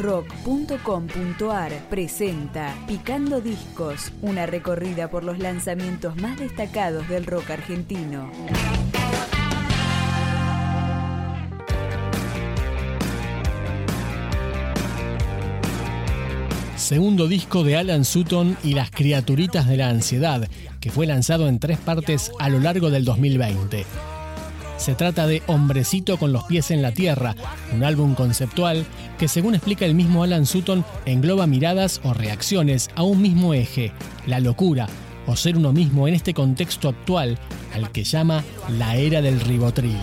rock.com.ar 0.00 1.72
presenta 1.90 2.74
Picando 2.86 3.40
Discos, 3.40 4.12
una 4.22 4.46
recorrida 4.46 5.10
por 5.10 5.24
los 5.24 5.38
lanzamientos 5.38 6.16
más 6.16 6.38
destacados 6.38 7.08
del 7.08 7.26
rock 7.26 7.50
argentino. 7.50 8.30
segundo 16.90 17.28
disco 17.28 17.62
de 17.62 17.76
Alan 17.76 18.04
Sutton 18.04 18.56
y 18.64 18.74
las 18.74 18.90
criaturitas 18.90 19.68
de 19.68 19.76
la 19.76 19.90
ansiedad, 19.90 20.48
que 20.80 20.90
fue 20.90 21.06
lanzado 21.06 21.46
en 21.46 21.60
tres 21.60 21.78
partes 21.78 22.32
a 22.40 22.48
lo 22.48 22.58
largo 22.58 22.90
del 22.90 23.04
2020. 23.04 23.86
Se 24.80 24.94
trata 24.94 25.26
de 25.26 25.42
Hombrecito 25.46 26.16
con 26.16 26.32
los 26.32 26.44
pies 26.44 26.70
en 26.70 26.80
la 26.80 26.90
tierra, 26.92 27.36
un 27.74 27.84
álbum 27.84 28.14
conceptual 28.14 28.86
que 29.18 29.28
según 29.28 29.54
explica 29.54 29.84
el 29.84 29.94
mismo 29.94 30.22
Alan 30.22 30.46
Sutton 30.46 30.86
engloba 31.04 31.46
miradas 31.46 32.00
o 32.02 32.14
reacciones 32.14 32.88
a 32.94 33.02
un 33.02 33.20
mismo 33.20 33.52
eje, 33.52 33.92
la 34.26 34.40
locura, 34.40 34.88
o 35.26 35.36
ser 35.36 35.58
uno 35.58 35.74
mismo 35.74 36.08
en 36.08 36.14
este 36.14 36.32
contexto 36.32 36.88
actual 36.88 37.38
al 37.74 37.92
que 37.92 38.04
llama 38.04 38.42
la 38.70 38.96
era 38.96 39.20
del 39.20 39.38
ribotril. 39.40 39.98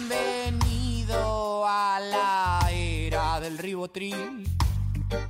Bienvenido 0.00 1.66
a 1.66 2.00
la 2.00 2.70
era 2.72 3.40
del 3.40 3.58
ribotril. 3.58 4.48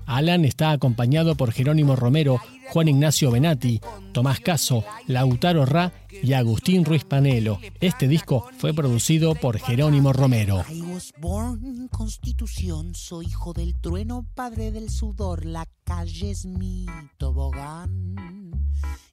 Alan 0.06 0.44
está 0.44 0.72
acompañado 0.72 1.36
por 1.36 1.52
Jerónimo 1.52 1.96
Romero, 1.96 2.40
Juan 2.70 2.88
Ignacio 2.88 3.30
Benati, 3.30 3.80
Tomás 4.12 4.40
Caso, 4.40 4.84
Lautaro 5.06 5.64
Ra 5.66 5.92
y 6.22 6.32
Agustín 6.32 6.84
Ruiz 6.84 7.04
Panelo. 7.04 7.60
Este 7.80 8.08
disco 8.08 8.46
fue 8.58 8.74
producido 8.74 9.34
por 9.34 9.58
Jerónimo 9.58 10.12
Romero. 10.12 10.64
I 10.70 10.80
was 10.82 11.12
born 11.18 11.88
Constitución, 11.88 12.94
soy 12.94 13.26
hijo 13.26 13.52
del 13.52 13.74
trueno, 13.80 14.26
padre 14.34 14.72
del 14.72 14.90
sudor, 14.90 15.44
la 15.44 15.66
calle 15.84 16.30
es 16.30 16.46
mi 16.46 16.86
tobogán 17.16 18.50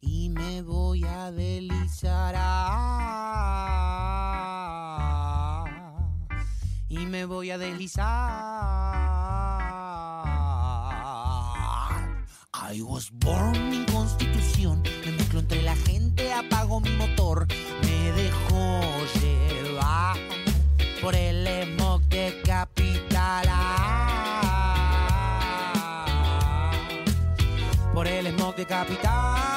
y 0.01 0.29
me 0.29 0.61
voy 0.61 1.03
a 1.03 1.31
deslizar. 1.31 2.35
y 6.87 7.05
me 7.05 7.25
voy 7.25 7.51
a 7.51 7.57
deslizar. 7.57 8.74
I 12.75 12.81
was 12.81 13.09
born 13.09 13.55
en 13.73 13.85
Constitución, 13.85 14.83
me 15.05 15.13
mezclo 15.13 15.39
entre 15.39 15.61
la 15.61 15.77
gente, 15.77 16.33
apago 16.33 16.81
mi 16.81 16.89
motor, 16.97 17.47
me 17.83 18.11
dejo 18.11 18.81
llevar 19.21 20.17
por 21.01 21.15
el 21.15 21.47
smog 21.67 22.01
de 22.09 22.41
capital. 22.43 23.47
Por 27.93 28.07
el 28.07 28.27
smog 28.27 28.55
de 28.57 28.65
capital. 28.65 29.54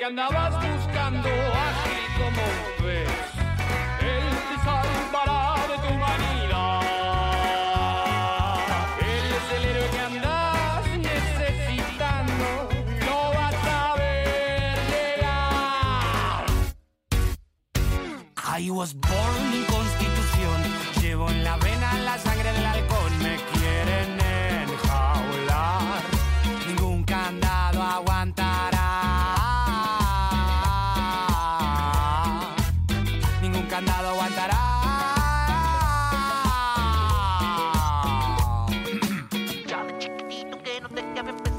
Que 0.00 0.06
andabas 0.06 0.54
buscando, 0.54 1.28
ágil 1.28 2.04
como 2.16 2.42
pez. 2.78 3.10
Él 4.00 4.26
te 4.48 4.56
salvará 4.64 5.42
de 5.68 5.76
tu 5.76 5.88
humanidad. 5.94 6.80
Él 8.98 9.26
es 9.38 9.46
el 9.56 9.64
héroe 9.68 9.88
que 9.90 10.00
andas 10.00 10.84
necesitando, 10.96 12.48
lo 13.06 13.18
vas 13.36 13.60
a 13.66 13.78
ver 13.98 14.78
llegar. 14.88 16.46
I 18.58 18.70
was 18.70 18.94
born 18.94 19.52
en 19.52 19.64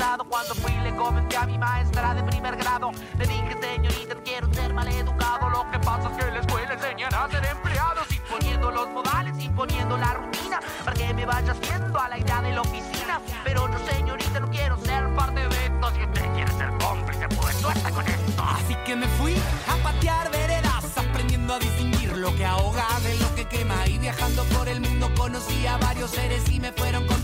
Cuando 0.01 0.56
fui 0.56 0.73
le 0.79 0.95
comenté 0.95 1.38
a 1.38 1.45
mi 1.45 1.59
maestra 1.59 2.16
de 2.16 2.23
primer 2.23 2.56
grado. 2.56 2.91
Le 3.19 3.28
dije 3.28 3.56
señorita 3.62 4.16
no 4.16 4.23
quiero 4.23 4.51
ser 4.51 4.73
maleducado. 4.73 5.47
Lo 5.51 5.69
que 5.69 5.78
pasa 5.78 6.09
es 6.09 6.17
que 6.17 6.31
la 6.31 6.39
escuela 6.39 6.73
enseñan 6.73 7.13
a 7.13 7.29
ser 7.29 7.45
empleados 7.45 8.12
Imponiendo 8.12 8.72
los 8.72 8.89
modales, 8.89 9.39
imponiendo 9.39 9.97
la 9.97 10.13
rutina 10.16 10.59
Para 10.84 10.94
que 10.94 11.13
me 11.13 11.23
vayas 11.23 11.59
viendo 11.59 12.00
a 12.00 12.09
la 12.09 12.17
idea 12.17 12.41
de 12.41 12.51
la 12.51 12.62
oficina. 12.62 13.22
Pero 13.44 13.72
yo 13.72 13.78
señorita 13.94 14.39
no 14.39 14.50
quiero 14.50 14.75
ser 14.78 15.13
parte 15.13 15.47
de 15.47 15.66
esto. 15.67 15.91
Si 15.91 16.03
usted 16.03 16.33
quiere 16.33 16.51
ser 16.53 16.72
cómplice 16.79 17.28
pues 17.39 17.56
suerte 17.57 17.91
con 17.91 18.07
esto 18.07 18.44
Así 18.44 18.75
que 18.83 18.95
me 18.95 19.07
fui 19.19 19.35
a 19.68 19.83
patear 19.83 20.31
veredas, 20.31 20.97
aprendiendo 20.97 21.53
a 21.53 21.59
distinguir 21.59 22.18
lo 22.18 22.35
que 22.35 22.44
ahoga 22.44 22.88
de 23.03 23.19
lo 23.19 23.35
que 23.35 23.45
quema. 23.47 23.85
Y 23.85 24.00
viajando 24.00 24.44
por 24.45 24.68
el 24.68 24.81
mundo 24.81 25.12
conocí 25.16 25.68
a 25.68 25.78
varios 25.78 26.09
seres 26.09 26.50
y 26.50 26.59
me 26.59 26.72
fueron 26.72 27.06
contagiando 27.06 27.20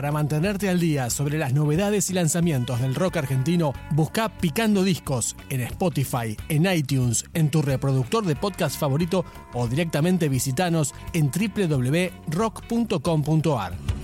Para 0.00 0.12
mantenerte 0.12 0.70
al 0.70 0.80
día 0.80 1.10
sobre 1.10 1.36
las 1.36 1.52
novedades 1.52 2.08
y 2.08 2.14
lanzamientos 2.14 2.80
del 2.80 2.94
rock 2.94 3.18
argentino, 3.18 3.74
busca 3.90 4.30
Picando 4.30 4.82
Discos 4.82 5.36
en 5.50 5.60
Spotify, 5.60 6.38
en 6.48 6.64
iTunes, 6.64 7.26
en 7.34 7.50
tu 7.50 7.60
reproductor 7.60 8.24
de 8.24 8.34
podcast 8.34 8.80
favorito 8.80 9.26
o 9.52 9.68
directamente 9.68 10.30
visitanos 10.30 10.94
en 11.12 11.30
www.rock.com.ar. 11.30 13.99